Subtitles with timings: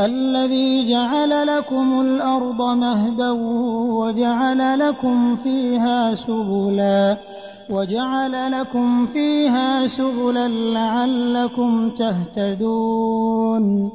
[0.00, 3.30] الذي جعل لكم الأرض مهدا
[4.00, 7.16] وجعل لكم فيها سبلا
[7.70, 13.92] وجعل لكم فيها سبلا لعلكم تهتدون.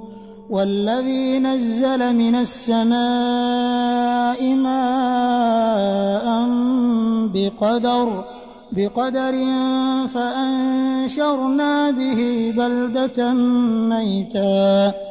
[0.50, 6.48] والذي نزل من السماء ماء
[7.34, 8.24] بقدر
[8.72, 9.34] بقدر
[10.14, 13.34] فأنشرنا به بلدة
[13.90, 15.11] ميتا.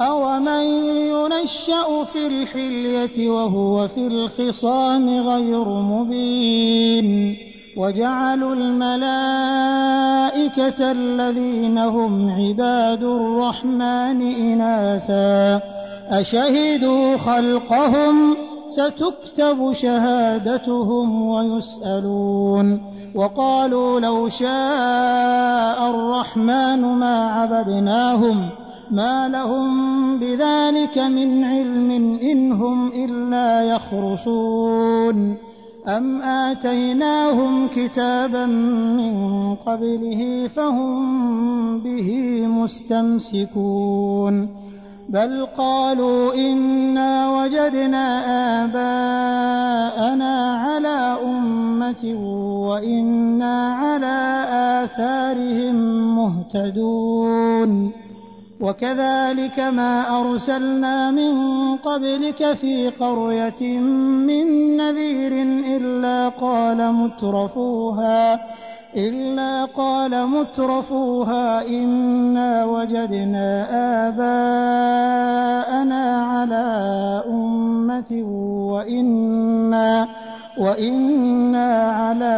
[0.00, 0.62] أومن
[1.12, 7.36] ينشأ في الحلية وهو في الخصام غير مبين
[7.76, 9.72] وجعلوا الملائكة
[10.92, 15.62] الذين هم عباد الرحمن إناثا
[16.10, 18.36] أشهدوا خلقهم
[18.68, 28.61] ستكتب شهادتهم ويسألون وقالوا لو شاء الرحمن ما عبدناهم
[28.92, 35.36] ما لهم بذلك من علم إن هم إلا يخرصون.
[35.88, 44.48] أم آتيناهم كتابا من قبله فهم به مستمسكون.
[45.08, 48.24] بل قالوا إنا وجدنا
[48.64, 52.14] آباءنا على أمة
[52.68, 54.44] وإنا على
[54.84, 55.74] آثارهم
[56.16, 58.01] مهتدون.
[58.62, 61.32] وكذلك ما أرسلنا من
[61.76, 63.78] قبلك في قرية
[64.28, 65.32] من نذير
[65.76, 68.40] إلا قال مترفوها
[68.96, 73.66] إلا قال مترفوها إنا وجدنا
[74.08, 75.42] آباءنا
[76.24, 78.22] على أمة
[78.72, 80.08] وإنا
[80.58, 82.36] وإنا على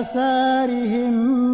[0.00, 1.53] آثارهم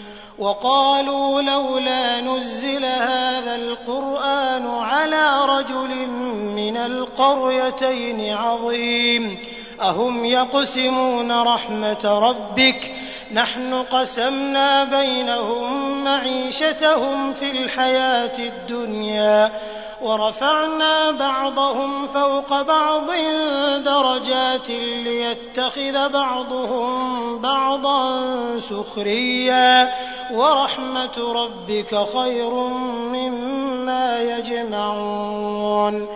[0.41, 6.07] وقالوا لولا نزل هذا القرآن على رجل
[6.55, 9.37] من القريتين عظيم.
[9.81, 12.91] أهم يقسمون رحمة ربك؟
[13.33, 19.51] نحن قسمنا بينهم معيشتهم في الحياة الدنيا.
[20.01, 23.11] ورفعنا بعضهم فوق بعض
[23.85, 28.23] درجات ليتخذ بعضهم بعضا
[28.59, 29.93] سخريا.
[30.33, 32.49] ورحمة ربك خير
[33.13, 36.07] مما يجمعون.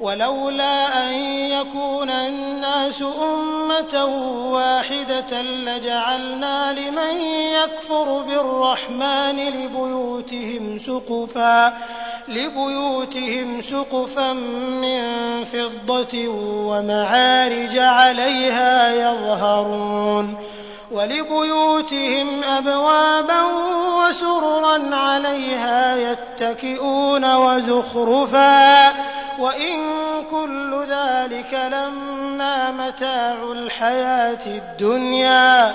[0.00, 1.14] ولولا أن
[1.50, 4.04] يكون الناس أمة
[4.52, 7.20] واحدة لجعلنا لمن
[7.52, 11.72] يكفر بالرحمن لبيوتهم سقفا.
[12.28, 14.32] لبيوتهم سقفا
[14.82, 15.02] من
[15.44, 16.28] فضة
[16.68, 20.36] ومعارج عليها يظهرون
[20.92, 23.42] ولبيوتهم أبوابا
[23.98, 28.88] وسررا عليها يتكئون وزخرفا
[29.38, 29.78] وإن
[30.30, 35.74] كل ذلك لما متاع الحياة الدنيا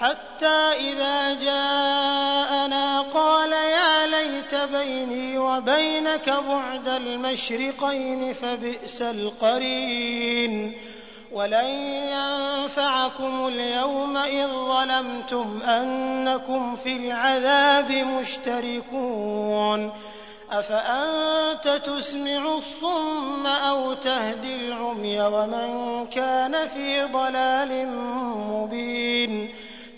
[0.00, 10.72] حتى إذا جاءنا قال يا ليت بيني وبينك بعد المشرقين فبئس القرين
[11.32, 11.66] ولن
[12.14, 19.92] ينفعكم اليوم إذ ظلمتم أنكم في العذاب مشتركون
[20.50, 27.88] أفأنت تسمع الصم أو تهدي العمي ومن كان في ضلال
[28.50, 29.19] مبين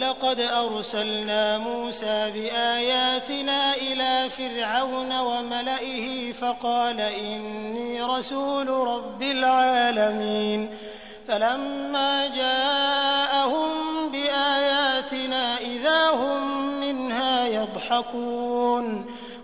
[0.00, 10.70] ولقد أرسلنا موسى بآياتنا إلى فرعون وملئه فقال إني رسول رب العالمين.
[11.28, 13.70] فلما جاءهم
[14.12, 19.06] بآياتنا إذا هم منها يضحكون.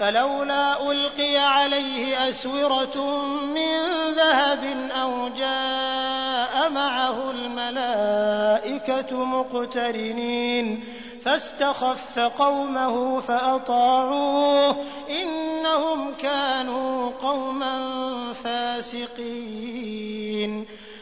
[0.00, 10.84] فلولا ألقي عليه أسورة من ذهب أو جاء معه الملائكة مقترنين
[11.24, 14.76] فاستخف قومه فأطاعوه
[15.22, 18.02] إنهم كانوا قوما
[18.44, 20.00] فاسقين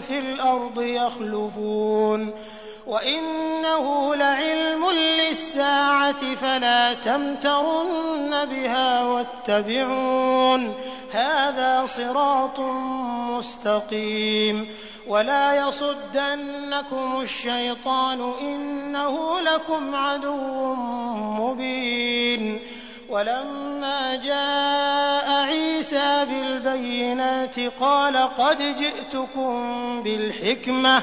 [0.00, 2.34] في الأرض يخلفون
[2.86, 10.74] وإنه لعلم للساعة فلا تمترن بها واتبعون
[11.12, 12.60] هذا صراط
[13.38, 14.68] مستقيم
[15.06, 20.74] ولا يصدنكم الشيطان إنه لكم عدو
[21.40, 22.60] مبين
[23.10, 31.02] ولما جاء عيسى بالبينات قال قد جئتكم بالحكمة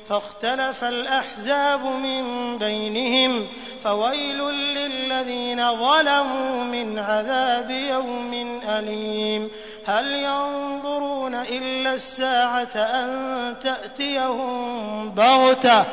[0.11, 3.47] فاختلف الأحزاب من بينهم
[3.83, 9.49] فويل للذين ظلموا من عذاب يوم أليم
[9.85, 15.85] هل ينظرون إلا الساعة أن تأتيهم بغتة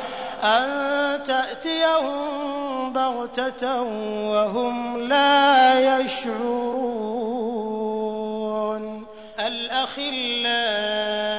[0.43, 3.81] أن تأتيهم بغتة
[4.31, 7.39] وهم لا يشعرون
[9.39, 11.38] الأخلاء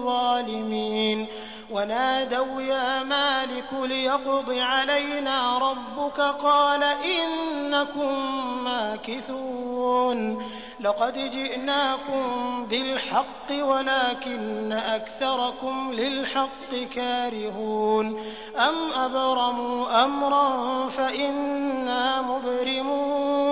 [1.71, 8.15] ونادوا يا مالك ليقض علينا ربك قال إنكم
[8.63, 10.43] ماكثون
[10.79, 18.19] لقد جئناكم بالحق ولكن أكثركم للحق كارهون
[18.57, 23.50] أم أبرموا أمرا فإنا مبرمون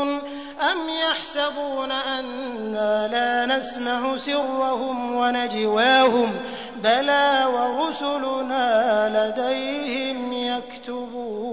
[0.72, 6.32] أم يحسبون أنا لا نسمع سرهم ونجواهم
[6.84, 8.66] بلى ورسلنا
[9.10, 11.49] لديهم يكتبون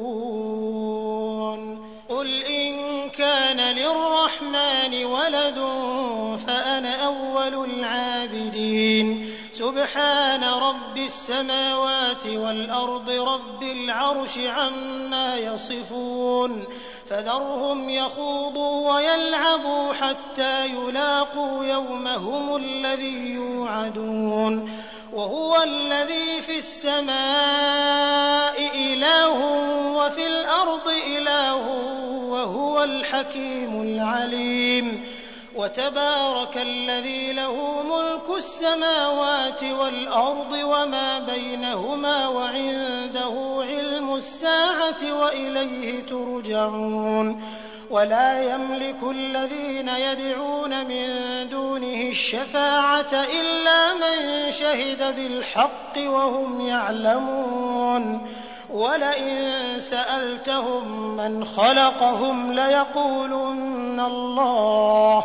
[9.77, 16.65] سبحان رب السماوات والأرض رب العرش عما يصفون
[17.07, 27.17] فذرهم يخوضوا ويلعبوا حتى يلاقوا يومهم الذي يوعدون وهو الذي في السماء
[28.75, 29.39] إله
[29.97, 31.67] وفي الأرض إله
[32.29, 35.16] وهو الحكيم العليم
[35.57, 47.43] وتبارك الذي له ملك السماوات والأرض وما بينهما وعنده علم الساعة وإليه ترجعون.
[47.91, 51.09] ولا يملك الذين يدعون من
[51.49, 58.27] دونه الشفاعة إلا من شهد بالحق وهم يعلمون.
[58.71, 65.25] ولئن سألتهم من خلقهم ليقولن الله